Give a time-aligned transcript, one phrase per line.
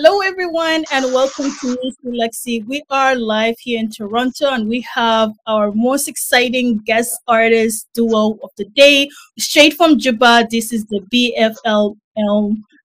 [0.00, 2.64] Hello, everyone, and welcome to Nisi Lexi.
[2.68, 8.38] We are live here in Toronto, and we have our most exciting guest artist duo
[8.44, 9.08] of the day,
[9.40, 10.46] straight from Juba.
[10.48, 11.96] This is the BFL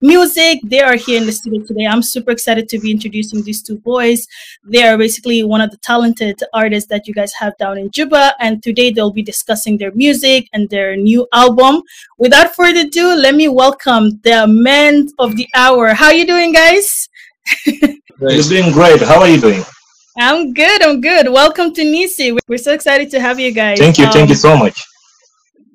[0.04, 0.60] music.
[0.64, 1.88] They are here in the studio today.
[1.88, 4.28] I'm super excited to be introducing these two boys.
[4.64, 8.36] They are basically one of the talented artists that you guys have down in Juba,
[8.40, 11.82] and today they'll be discussing their music and their new album.
[12.18, 15.94] Without further ado, let me welcome the men of the hour.
[15.94, 17.08] How you doing, guys?
[17.66, 19.02] You're doing great.
[19.02, 19.64] How are you doing?
[20.18, 20.84] I'm good.
[20.84, 21.30] I'm good.
[21.30, 22.38] Welcome to Nisi.
[22.48, 23.80] We're so excited to have you guys.
[23.80, 24.06] Thank you.
[24.06, 24.84] Um, thank you so much.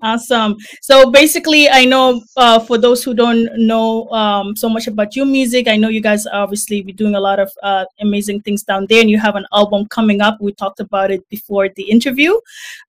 [0.01, 0.57] Awesome.
[0.81, 5.27] So basically, I know uh, for those who don't know um, so much about your
[5.27, 8.87] music, I know you guys obviously be doing a lot of uh, amazing things down
[8.89, 10.39] there, and you have an album coming up.
[10.41, 12.35] We talked about it before the interview.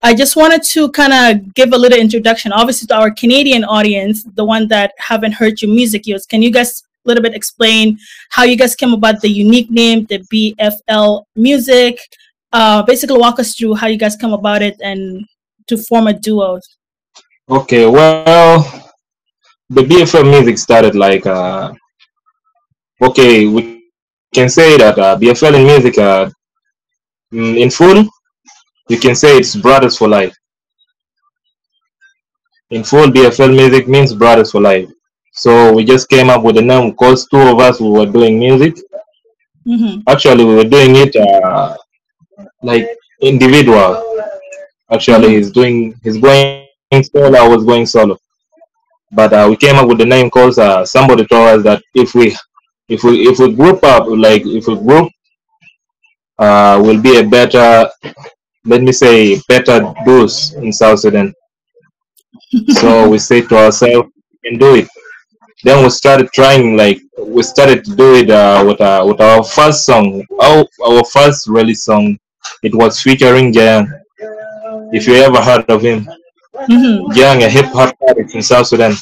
[0.04, 4.24] I just wanted to kind of give a little introduction, obviously, to our Canadian audience,
[4.36, 6.22] the one that haven't heard your music yet.
[6.30, 7.98] Can you guys a little bit explain
[8.30, 11.98] how you guys came about the unique name, the BFL Music?
[12.52, 15.26] Uh, basically, walk us through how you guys come about it and
[15.66, 16.60] to form a duo.
[17.52, 18.62] Okay, well,
[19.72, 21.74] the BFL music started like, uh,
[23.02, 23.90] okay, we
[24.32, 26.30] can say that uh, BFL in music, uh,
[27.34, 28.08] mm, in full,
[28.88, 30.36] you can say it's Brothers for Life.
[32.70, 34.88] In full, BFL music means Brothers for Life.
[35.34, 38.38] So we just came up with the name because two of us we were doing
[38.38, 38.76] music.
[39.66, 40.04] Mm -hmm.
[40.06, 41.74] Actually, we were doing it uh,
[42.62, 42.86] like
[43.22, 43.98] individual.
[44.92, 48.18] Actually, he's doing, he's going solo, I was going solo.
[49.12, 52.14] But uh, we came up with the name because uh, somebody told us that if
[52.16, 52.36] we
[52.88, 55.12] if we if we group up like if we group
[56.40, 57.90] uh will be a better
[58.66, 61.34] let me say better dose in South Sudan.
[62.70, 64.10] so we say to ourselves
[64.44, 64.88] we can do it.
[65.64, 69.44] Then we started trying like we started to do it uh, with uh, with our
[69.44, 70.24] first song.
[70.40, 72.18] Our our first release song.
[72.64, 73.86] It was featuring Jayan.
[74.94, 76.08] If you ever heard of him.
[76.68, 77.12] Mm-hmm.
[77.14, 78.94] Young a hip hop artist in South Sudan.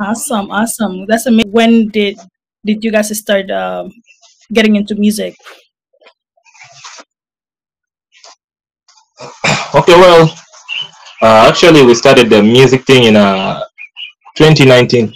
[0.00, 1.06] Awesome, awesome.
[1.06, 1.52] That's amazing.
[1.52, 2.18] When did
[2.64, 3.88] did you guys start uh,
[4.52, 5.34] getting into music?
[9.74, 10.28] Okay, well,
[11.22, 13.64] uh, actually, we started the music thing in uh,
[14.36, 15.08] 2019.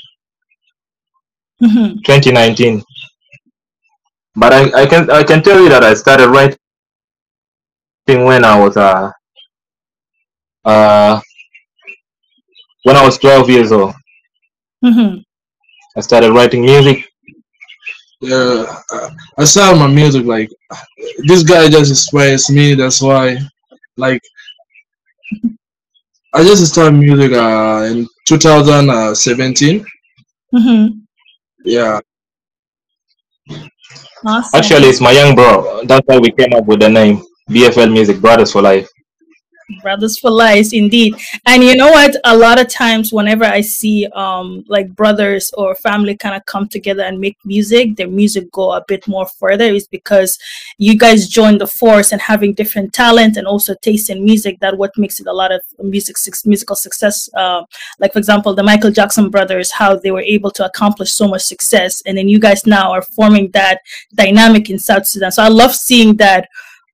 [1.62, 2.00] Mm-hmm.
[2.04, 2.82] 2019.
[4.34, 6.56] But I, I can I can tell you that I started writing
[8.06, 9.10] when I was uh
[10.66, 11.20] uh,
[12.82, 13.94] when I was 12 years old.
[14.84, 15.18] Mm-hmm.
[15.96, 17.08] I started writing music.
[18.20, 18.80] Yeah,
[19.38, 20.50] I started my music like
[21.18, 22.74] this guy just inspires me.
[22.74, 23.38] That's why,
[23.96, 24.22] like,
[26.34, 29.84] I just started music uh, in 2017.
[30.54, 30.98] Mm-hmm.
[31.64, 32.00] Yeah.
[34.26, 34.58] Awesome.
[34.58, 35.82] Actually, it's my young bro.
[35.84, 38.88] That's why we came up with the name BFL Music Brothers for Life
[39.82, 41.14] brothers for life indeed.
[41.46, 42.16] And you know what?
[42.24, 46.68] A lot of times whenever i see um like brothers or family kind of come
[46.68, 50.38] together and make music their music go a bit more further is because
[50.78, 54.58] you guys join the force and having different talent and also taste in music.
[54.60, 57.62] That what makes it a lot of music musical success uh,
[58.00, 61.42] like for example the michael jackson brothers how they were able to accomplish so much
[61.42, 62.02] success.
[62.06, 63.80] And then you guys now are forming that
[64.14, 65.32] dynamic in south sudan.
[65.32, 66.48] So i love seeing that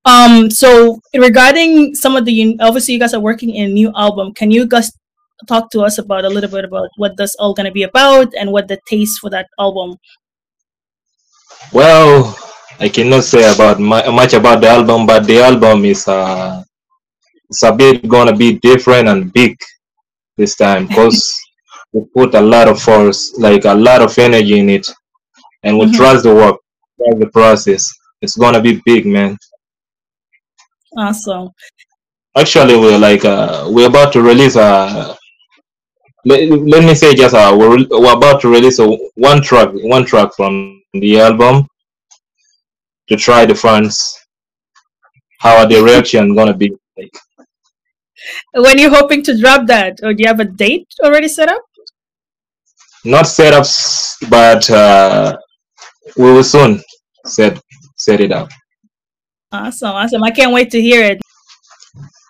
[0.04, 4.34] um, so regarding some of the obviously you guys are working in a new album.
[4.34, 4.90] Can you guys
[5.46, 8.50] talk to us about a little bit about what this all gonna be about and
[8.50, 9.96] what the taste for that album?
[11.72, 12.36] Well,
[12.80, 16.62] I cannot say about much about the album, but the album is uh,
[17.48, 19.56] it's a bit gonna be different and big
[20.36, 21.38] this time because
[21.92, 24.90] we put a lot of force, like a lot of energy in it,
[25.62, 25.96] and we mm -hmm.
[25.96, 26.56] trust the work,
[26.98, 27.82] trust the process.
[28.20, 29.36] It's gonna be big, man.
[30.96, 31.50] Awesome.
[32.36, 34.62] Actually, we're like uh, we're about to release a.
[34.62, 35.16] Uh,
[36.24, 40.04] let, let me say just uh, we're we're about to release a one track one
[40.04, 41.66] track from the album
[43.08, 44.22] to try the fans
[45.40, 47.10] how are the reaction gonna be like.
[48.54, 51.62] When you hoping to drop that, or do you have a date already set up?
[53.04, 53.66] Not set up,
[54.30, 55.36] but uh,
[56.16, 56.80] we will soon
[57.26, 57.60] set
[57.96, 58.48] set it up.
[59.52, 60.22] Awesome, awesome.
[60.22, 61.20] I can't wait to hear it.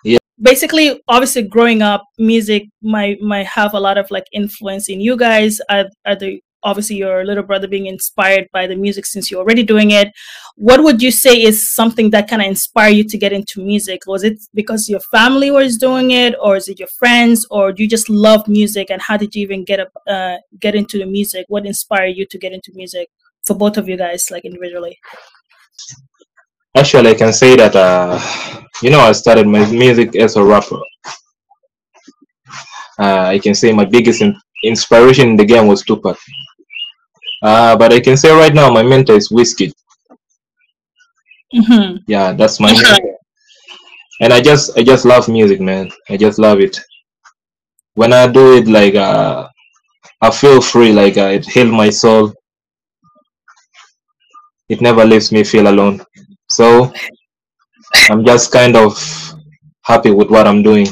[0.03, 0.19] Yeah.
[0.41, 5.15] Basically, obviously growing up, music might might have a lot of like influence in you
[5.15, 5.61] guys.
[5.69, 9.63] Are, are the obviously your little brother being inspired by the music since you're already
[9.63, 10.09] doing it.
[10.55, 14.01] What would you say is something that kind of inspired you to get into music?
[14.07, 17.83] Was it because your family was doing it, or is it your friends, or do
[17.83, 18.89] you just love music?
[18.89, 21.45] And how did you even get up, uh, get into the music?
[21.47, 23.09] What inspired you to get into music
[23.45, 24.97] for both of you guys, like individually?
[26.75, 28.19] Actually, I can say that uh,
[28.81, 30.79] you know I started my music as a rapper.
[32.99, 36.17] Uh, I can say my biggest in inspiration in the game was Tupac.
[37.43, 39.71] Uh, but I can say right now my mentor is Wizkid.
[41.53, 41.97] Mm-hmm.
[42.07, 43.17] Yeah, that's my mentor.
[44.21, 45.91] And I just I just love music, man.
[46.09, 46.79] I just love it.
[47.95, 49.47] When I do it, like uh,
[50.21, 52.33] I feel free, like uh, it heals my soul.
[54.67, 56.05] It never leaves me feel alone.
[56.53, 56.93] So
[58.11, 58.93] I'm just kind of
[59.81, 60.87] happy with what I'm doing.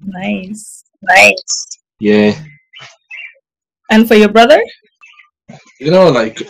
[0.00, 0.84] Nice.
[1.02, 1.66] Nice.
[1.98, 2.38] Yeah.
[3.90, 4.62] And for your brother?
[5.80, 6.40] You know, like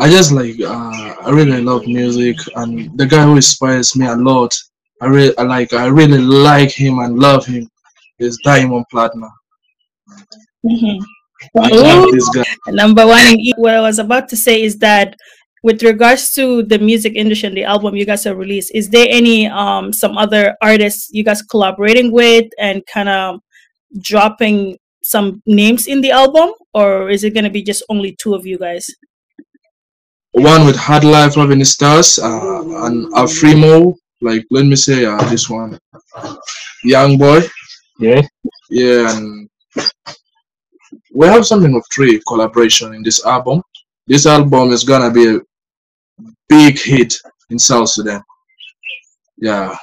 [0.00, 4.14] I just like uh, I really love music, and the guy who inspires me a
[4.14, 4.54] lot.
[5.00, 7.70] I really I like I really like him and love him.
[8.18, 9.32] Is Diamond Platnumz.
[10.64, 11.02] Mm-hmm.
[11.58, 12.44] I love this guy.
[12.68, 15.16] Number one, what I was about to say is that
[15.62, 19.06] with regards to the music industry and the album you guys have released, is there
[19.08, 23.40] any um some other artists you guys collaborating with and kind of
[24.00, 28.46] dropping some names in the album, or is it gonna be just only two of
[28.46, 28.86] you guys?
[30.32, 35.50] One with Hard Life Loving Stars uh, and Afrimo, like let me say uh, this
[35.50, 35.78] one,
[36.84, 37.42] Young Boy.
[37.98, 38.22] Yeah.
[38.70, 39.48] Yeah, and
[41.14, 43.62] we have something of three collaboration in this album.
[44.06, 45.38] This album is gonna be
[46.48, 47.14] big hit
[47.50, 48.22] in South Sudan.
[49.36, 49.76] Yeah.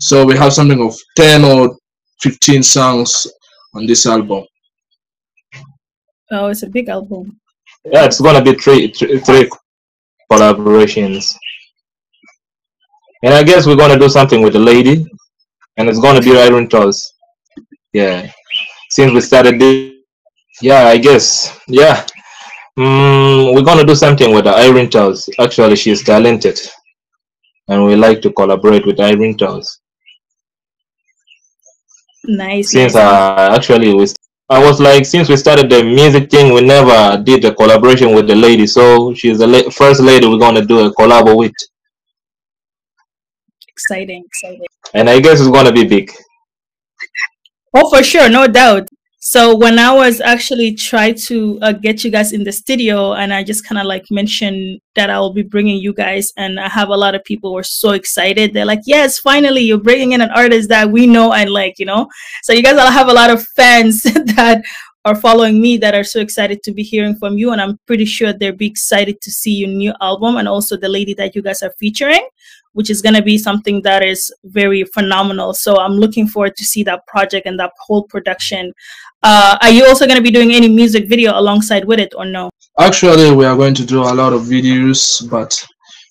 [0.00, 1.76] So we have something of 10 or
[2.20, 3.26] 15 songs
[3.74, 4.44] on this album.
[6.30, 7.40] Oh, it's a big album.
[7.84, 9.50] Yeah, it's gonna be three, three, three
[10.30, 11.34] collaborations.
[13.22, 15.06] And I guess we're gonna do something with the lady,
[15.76, 17.14] and it's gonna be Irene Towers.
[17.92, 18.30] Yeah,
[18.90, 19.94] since we started this,
[20.60, 22.04] yeah, I guess, yeah,
[22.78, 25.28] Mm, we're gonna do something with Irene Towers.
[25.40, 26.60] Actually, she's talented,
[27.66, 29.80] and we like to collaborate with Irene Towers.
[32.24, 32.70] Nice.
[32.70, 34.06] Since uh, actually we,
[34.48, 38.28] I was like, since we started the music thing, we never did a collaboration with
[38.28, 38.68] the lady.
[38.68, 41.54] So she's the la first lady we're gonna do a collab with.
[43.66, 44.66] Exciting, exciting.
[44.94, 46.12] And I guess it's gonna be big.
[47.74, 48.88] Oh, for sure, no doubt.
[49.28, 53.30] So when I was actually trying to uh, get you guys in the studio, and
[53.30, 56.66] I just kind of like mentioned that I will be bringing you guys, and I
[56.66, 58.54] have a lot of people were so excited.
[58.54, 61.84] They're like, "Yes, finally, you're bringing in an artist that we know and like, you
[61.84, 62.08] know."
[62.42, 64.00] So you guys all have a lot of fans
[64.36, 64.64] that
[65.08, 68.04] are following me that are so excited to be hearing from you, and I'm pretty
[68.04, 71.42] sure they'll be excited to see your new album and also the lady that you
[71.42, 72.26] guys are featuring
[72.78, 75.52] which is going to be something that is very phenomenal.
[75.52, 78.72] So I'm looking forward to see that project and that whole production.
[79.24, 82.24] Uh, are you also going to be doing any music video alongside with it or
[82.24, 82.50] no?
[82.78, 85.52] Actually, we are going to do a lot of videos, but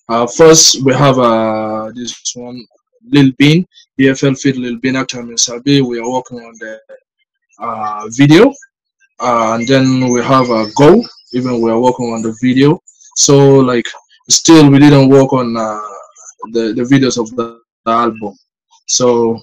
[0.09, 2.61] uh, first we have uh, this one,
[3.09, 3.65] Lil Bean,
[3.97, 5.79] BFL Fit Lil Bean, actually Sabi.
[5.79, 6.79] We are working on the
[7.59, 8.53] uh, video,
[9.19, 12.81] uh, and then we have a goal even we are working on the video.
[13.15, 13.85] So like,
[14.29, 15.81] still we didn't work on uh,
[16.51, 18.33] the, the videos of the, the album.
[18.87, 19.39] So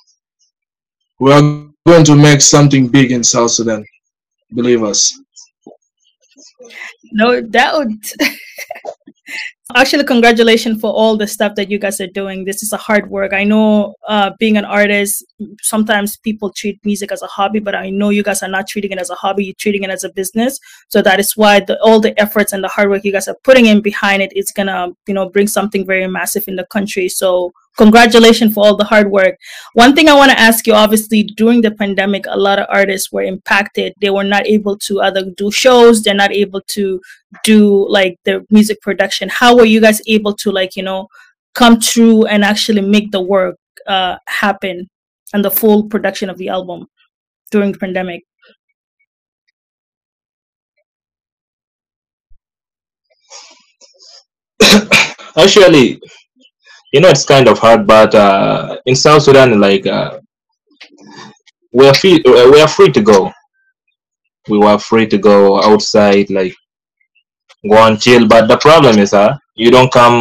[1.19, 1.43] we are
[1.87, 3.85] going to make something big in South Sudan.
[4.55, 5.19] Believe us.
[7.13, 7.89] No doubt.
[9.75, 12.45] Actually, congratulations for all the stuff that you guys are doing.
[12.45, 13.33] This is a hard work.
[13.33, 15.25] I know uh, being an artist,
[15.63, 18.91] sometimes people treat music as a hobby, but I know you guys are not treating
[18.93, 19.47] it as a hobby.
[19.47, 20.61] You're treating it as a business.
[20.89, 23.37] So that is why the, all the efforts and the hard work you guys are
[23.43, 27.09] putting in behind it is gonna, you know, bring something very massive in the country.
[27.09, 29.37] So congratulations for all the hard work.
[29.75, 33.13] One thing I want to ask you obviously, during the pandemic, a lot of artists
[33.13, 33.95] were impacted.
[34.01, 37.01] They were not able to either do shows, they're not able to
[37.43, 39.29] do like the music production.
[39.29, 41.09] How were you guys able to, like, you know,
[41.55, 44.89] come through and actually make the work uh, happen
[45.33, 46.87] and the full production of the album
[47.51, 48.23] during the pandemic?
[55.37, 56.01] Actually,
[56.95, 60.11] you know it's kind of hard but uh, in south sudan like uh,
[61.79, 63.19] we are free uh, we are free to go
[64.49, 65.37] we were free to go
[65.71, 66.55] outside like
[67.73, 69.33] go and chill but the problem is uh
[69.63, 70.19] you don't come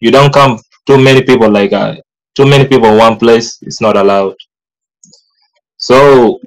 [0.00, 1.94] you don't come too many people like uh,
[2.34, 4.36] too many people in one place it's not allowed
[5.88, 6.40] so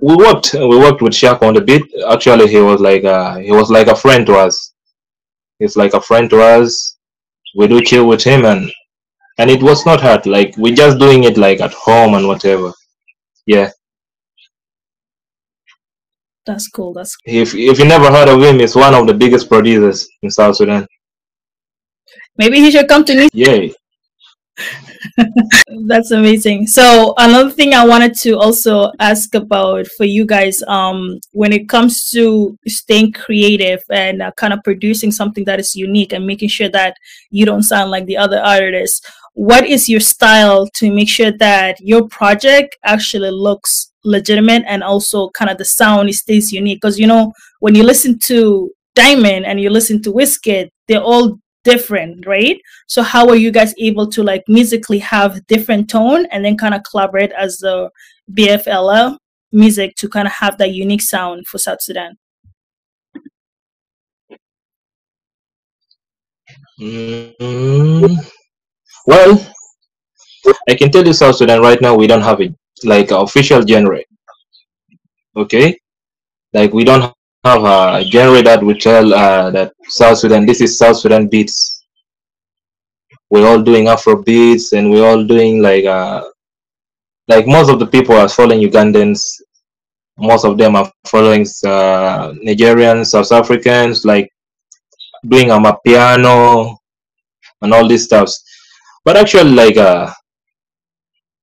[0.00, 1.82] we worked we worked with Shaq on the beat.
[2.08, 4.74] Actually, he was like uh, he was like a friend to us.
[5.58, 6.96] He's like a friend to us.
[7.56, 8.70] We do chill with him, and
[9.38, 10.26] and it was not hard.
[10.26, 12.72] Like we're just doing it like at home and whatever.
[13.46, 13.70] Yeah.
[16.44, 16.92] That's cool.
[16.92, 17.34] That's cool.
[17.34, 20.56] if if you never heard of him, he's one of the biggest producers in South
[20.56, 20.86] Sudan.
[22.36, 23.28] Maybe he should come to me.
[23.32, 23.68] Yeah.
[25.86, 26.66] That's amazing.
[26.66, 31.68] So another thing I wanted to also ask about for you guys, um, when it
[31.68, 36.48] comes to staying creative and uh, kind of producing something that is unique and making
[36.48, 36.96] sure that
[37.30, 39.00] you don't sound like the other artists,
[39.34, 45.30] what is your style to make sure that your project actually looks legitimate and also
[45.30, 46.80] kind of the sound stays unique?
[46.80, 51.38] Because you know when you listen to Diamond and you listen to Wizkid, they're all
[51.64, 52.60] different, right?
[52.86, 56.74] So how are you guys able to like musically have different tone and then kind
[56.74, 57.90] of collaborate as the
[58.32, 59.16] BFLA
[59.52, 62.16] music to kind of have that unique sound for South Sudan?
[66.80, 68.16] Mm,
[69.06, 69.46] well,
[70.68, 72.54] I can tell you South Sudan right now we don't have it
[72.84, 74.02] like official genre.
[75.36, 75.78] Okay,
[76.52, 80.78] like we don't have a genre that we tell uh, that South Sudan, this is
[80.78, 81.84] South Sudan beats.
[83.30, 86.22] We're all doing Afro beats and we're all doing like, uh,
[87.26, 89.40] like most of the people are following Ugandans.
[90.18, 94.30] Most of them are following uh, Nigerians, South Africans, like
[95.26, 96.76] doing amapiano
[97.62, 98.44] and all these stuffs.
[99.04, 100.12] But actually, like, uh,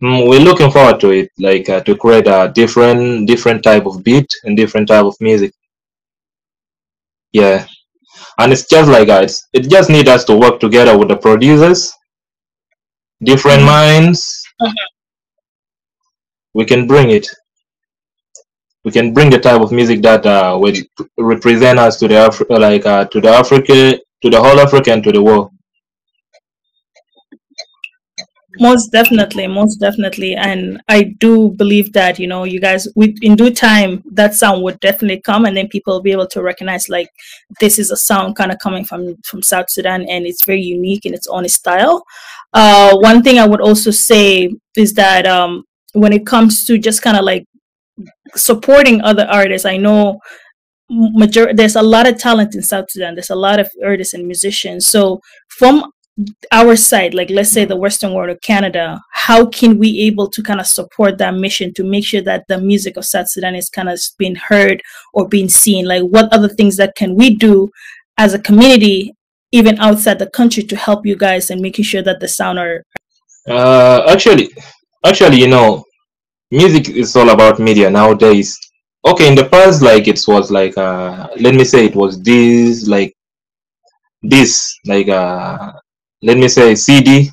[0.01, 4.01] mm, we're looking forward to it, like uh, to create a different, different type of
[4.03, 5.51] beat and different type of music
[7.31, 7.65] yeah.
[8.38, 11.91] And it's just like that it just need us to work together with the producers.
[13.21, 14.05] Different mm-hmm.
[14.05, 14.43] minds.
[14.62, 14.74] Mm-hmm.
[16.53, 17.27] we can bring it.
[18.83, 20.74] We can bring the type of music that uh, will
[21.17, 25.03] represent us to the Afri- like uh, to the Africa to the whole Africa and
[25.03, 25.51] to the world
[28.59, 30.35] most definitely most definitely.
[30.35, 34.63] And i do believe that you know you guys with in due time that sound
[34.63, 37.09] would definitely come and then people will be able to recognize like
[37.59, 41.05] this is a sound kind of coming from from south sudan and it's very unique
[41.05, 42.03] in its own style.
[42.53, 45.63] Uh one thing i would also say is that um
[45.93, 47.45] when it comes to just kind of like
[48.35, 50.19] supporting other artists i know
[50.89, 53.15] major there's a lot of talent in south sudan.
[53.15, 54.87] There's a lot of artists and musicians.
[54.87, 55.91] So from
[56.51, 60.41] our side like let's say the western world or canada how can we able to
[60.43, 63.69] kind of support that mission to make sure that the music of south sudan is
[63.69, 64.81] kind of being heard
[65.13, 65.85] or being seen?
[65.85, 67.69] Like what other things that can we do
[68.17, 69.13] as a community
[69.51, 72.83] even outside the country to help you guys and making sure that the sound are
[73.47, 74.49] uh actually
[75.05, 75.83] actually you know
[76.51, 78.57] music is all about media nowadays.
[79.07, 82.88] Okay in the past like it was like uh let me say it was this
[82.88, 83.13] like
[84.21, 85.71] this like uh
[86.21, 87.31] let me say CD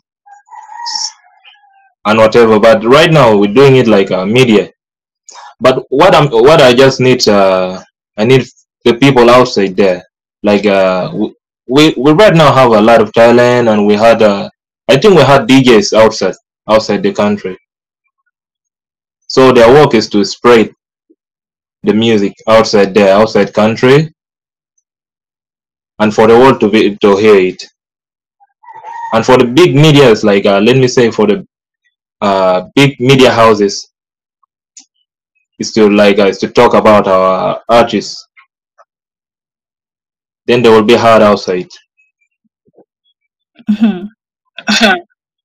[2.04, 2.58] and whatever.
[2.58, 4.70] But right now we're doing it like a media.
[5.60, 7.82] But what I'm what I just need uh
[8.16, 8.46] I need
[8.84, 10.02] the people outside there.
[10.42, 11.12] Like uh
[11.68, 14.48] we we right now have a lot of talent and we had uh
[14.88, 16.34] I think we had DJs outside
[16.68, 17.56] outside the country.
[19.28, 20.72] So their work is to spread
[21.84, 24.12] the music outside there, outside country,
[25.98, 27.62] and for the world to be to hear it
[29.12, 31.46] and for the big medias like uh, let me say for the
[32.20, 33.90] uh, big media houses
[35.58, 38.26] is to like uh, is to talk about our artists
[40.46, 41.68] then they will be hard outside.
[43.70, 44.06] Mm-hmm.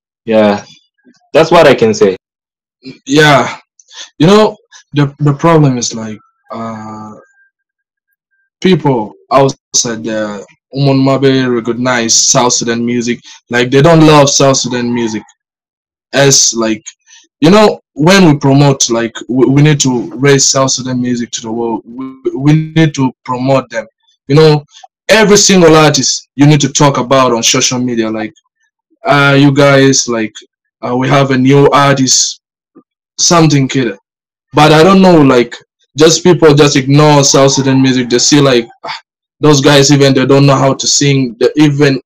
[0.26, 0.64] yeah.
[1.34, 2.18] That's what i can say.
[3.06, 3.58] Yeah.
[4.20, 4.58] You know
[4.94, 6.20] the the problem is like
[6.52, 7.14] uh
[8.62, 10.40] people outside there
[10.74, 13.20] Mabe recognize South Sudan music.
[13.50, 15.24] Like they don't love South Sudan music.
[16.14, 16.84] As like
[17.42, 21.42] you know, when we promote, like we, we need to raise South Sudan music to
[21.42, 21.82] the world.
[21.86, 23.88] We, we need to promote them.
[24.28, 24.66] You know,
[25.10, 28.10] every single artist you need to talk about on social media.
[28.10, 28.34] Like,
[29.06, 30.34] uh, you guys, like,
[30.88, 32.42] uh, we have a new artist,
[33.18, 33.98] something kid.
[34.54, 35.56] But I don't know, like,
[35.98, 38.10] just people just ignore South Sudan music.
[38.10, 38.98] They see like ah,
[39.42, 42.00] those guys even they don't know how to sing the even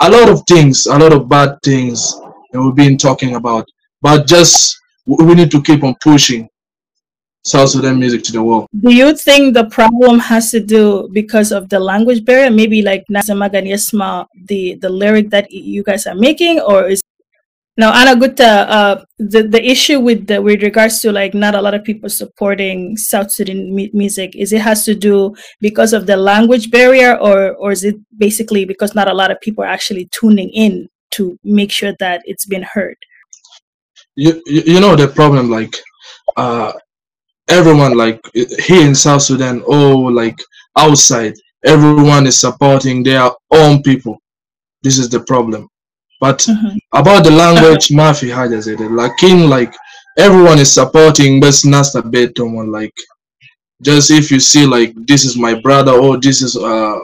[0.00, 2.14] a lot of things a lot of bad things
[2.52, 3.66] that we've been talking about
[4.00, 6.48] but just we need to keep on pushing
[7.46, 8.66] South Sudan music to the world.
[8.80, 12.50] Do you think the problem has to do because of the language barrier?
[12.50, 17.00] Maybe like Nazamagan Yesma, the the lyric that you guys are making, or is
[17.78, 21.74] Now, Anna uh, the the issue with the, with regards to like not a lot
[21.74, 26.70] of people supporting South Sudan music is it has to do because of the language
[26.70, 30.48] barrier, or or is it basically because not a lot of people are actually tuning
[30.50, 32.96] in to make sure that it's been heard?
[34.14, 35.76] You you know the problem like,
[36.38, 36.72] uh,
[37.48, 40.38] everyone like here in South Sudan, oh like
[40.78, 44.16] outside, everyone is supporting their own people.
[44.82, 45.68] This is the problem
[46.20, 46.76] but mm-hmm.
[46.92, 48.88] about the language, Mafi haja zaidi.
[48.90, 49.74] Lakin like
[50.18, 52.94] everyone is supporting but not a bit someone like
[53.82, 56.98] just if you see like this is my brother or this is uh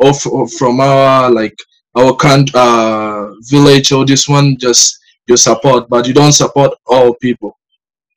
[0.00, 0.22] off,
[0.58, 1.56] from our like
[1.94, 7.14] our country uh village or this one just you support but you don't support all
[7.14, 7.56] people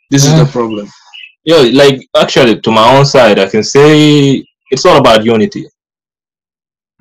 [0.10, 0.34] this yeah.
[0.34, 0.88] is the problem
[1.44, 5.66] yeah like actually to my own side i can say it's all about unity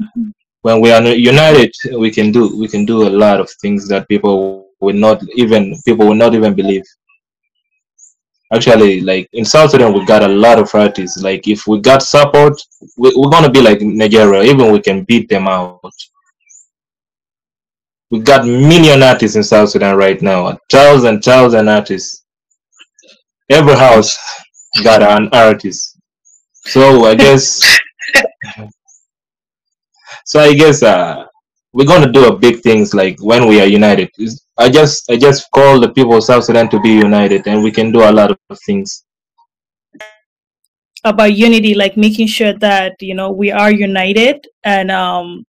[0.00, 0.30] mm-hmm
[0.62, 4.08] when we are united we can do we can do a lot of things that
[4.08, 6.84] people will not even people will not even believe.
[8.52, 12.02] Actually like in south sudan we got a lot of artists like if we got
[12.02, 12.58] support
[12.96, 14.42] we, we're gonna be like nigeria.
[14.42, 15.80] Even we can beat them out.
[18.10, 20.48] We got million artists in south sudan right now.
[20.48, 22.24] A thousand thousand artists.
[23.50, 24.16] Every house
[24.82, 25.98] got an artist.
[26.64, 27.78] So i guess
[30.24, 31.26] So I guess uh,
[31.72, 34.10] we're going to do a big things like when we are united.
[34.58, 37.70] I just I just call the people of South Sudan to be united, and we
[37.70, 39.04] can do a lot of things
[41.04, 44.46] about unity, like making sure that you know we are united.
[44.64, 45.46] And um,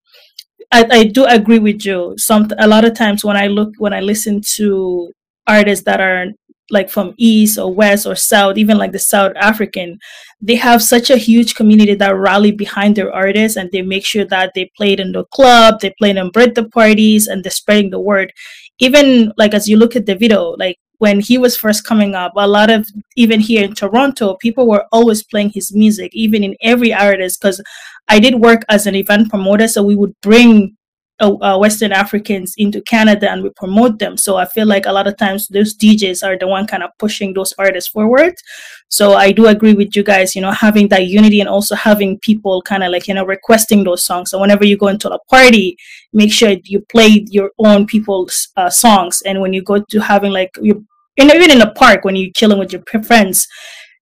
[0.71, 2.13] I, I do agree with you.
[2.17, 5.11] Some a lot of times when I look when I listen to
[5.47, 6.27] artists that are
[6.71, 9.97] like from east or west or south even like the south african
[10.41, 14.25] they have such a huge community that rally behind their artists and they make sure
[14.25, 17.99] that they played in the club they played in birthday parties and they're spreading the
[17.99, 18.31] word.
[18.79, 22.31] Even like as you look at the video like when he was first coming up
[22.35, 26.55] a lot of even here in toronto people were always playing his music even in
[26.61, 27.62] every artist because
[28.10, 30.75] i did work as an event promoter so we would bring
[31.19, 34.17] uh, uh, Western Africans into Canada and we promote them.
[34.17, 36.91] So I feel like a lot of times those DJs are the one kind of
[36.97, 38.34] pushing those artists forward.
[38.89, 42.19] So I do agree with you guys, you know, having that unity and also having
[42.19, 44.32] people kind of like, you know, requesting those songs.
[44.32, 45.77] So whenever you go into a party,
[46.13, 49.21] make sure you play your own people's uh, songs.
[49.25, 50.86] And when you go to having like, you
[51.17, 53.45] even in a park when you're chilling with your friends,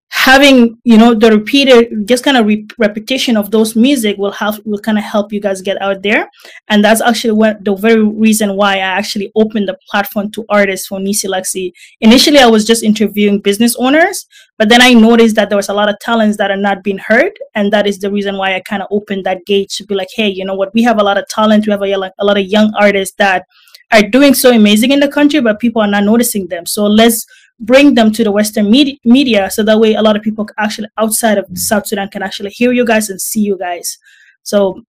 [0.10, 4.56] having you know the repeated just kind of re- repetition of those music will help
[4.66, 6.30] will kind of help you guys get out there.
[6.70, 10.88] And that's actually what the very reason why i actually opened the platform to artists
[10.88, 11.74] for nisi lexi.
[12.00, 14.26] Initially i was just interviewing business owners
[14.58, 17.00] but then i noticed that there was a lot of talents that are not being
[17.00, 19.96] heard and that is the reason why i kind of opened that gate to be
[19.96, 20.74] like hey you know what?
[20.74, 21.66] We have a lot of talent.
[21.66, 23.46] We have a, a lot of young artists that
[23.92, 26.66] are doing so amazing in the country but people are not noticing them.
[26.66, 27.26] So let's
[27.60, 30.88] bring them to the Western media, media so that way a lot of people actually
[30.98, 33.98] outside of South Sudan can actually hear you guys and see you guys.
[34.44, 34.84] So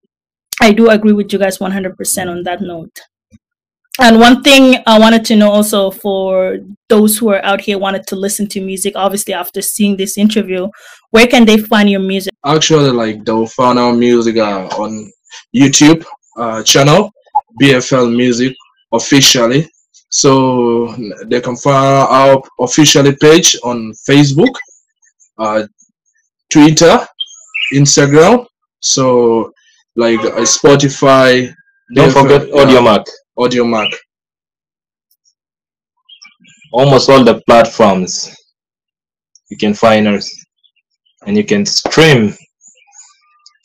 [0.61, 3.01] I do agree with you guys 100% on that note.
[4.01, 8.07] And one thing I wanted to know also for those who are out here wanted
[8.09, 10.69] to listen to music, obviously after seeing this interview,
[11.11, 12.33] where can they find your music?
[12.47, 15.11] Actually, like they'll find our music uh, on
[15.55, 16.05] YouTube
[16.37, 17.11] uh, channel,
[17.61, 18.55] BFL Music
[18.93, 19.69] officially.
[20.11, 20.95] So
[21.27, 24.55] they can find our official page on Facebook,
[25.39, 25.67] uh,
[26.51, 27.07] Twitter,
[27.75, 28.47] Instagram.
[28.81, 29.53] So
[29.99, 31.53] like uh, Spotify.
[31.95, 33.05] Don't forget uh, Audiomack.
[33.39, 33.93] Audiomack.
[36.73, 38.35] Almost all the platforms
[39.51, 40.31] you can find us,
[41.27, 42.35] and you can stream.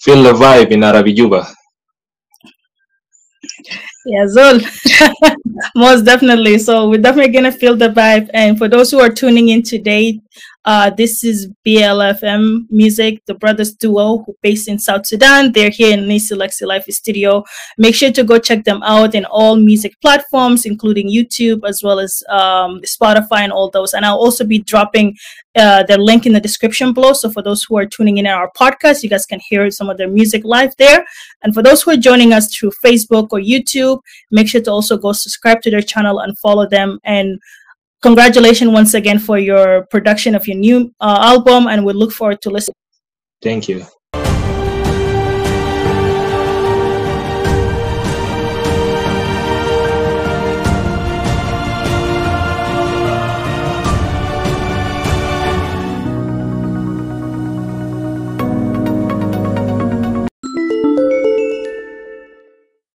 [0.02, 1.54] Feel the vibe in Arabijuba.
[4.06, 4.60] Yeah, Zul.
[5.76, 6.58] Most definitely.
[6.60, 8.30] So we're definitely gonna feel the vibe.
[8.34, 10.20] And for those who are tuning in today,
[10.66, 15.52] uh, this is BLFM Music, the brothers duo who based in South Sudan.
[15.52, 17.44] They're here in Nisi Lexi Life Studio.
[17.78, 22.00] Make sure to go check them out in all music platforms, including YouTube as well
[22.00, 23.94] as um, Spotify and all those.
[23.94, 25.18] And I'll also be dropping
[25.56, 27.14] uh, their link in the description below.
[27.14, 29.98] So for those who are tuning in our podcast, you guys can hear some of
[29.98, 31.06] their music live there.
[31.44, 34.00] And for those who are joining us through Facebook or YouTube,
[34.32, 37.40] make sure to also go subscribe to their channel and follow them and
[38.04, 42.42] congratulations once again for your production of your new uh, album and we look forward
[42.42, 42.76] to listening.
[43.42, 43.86] Thank you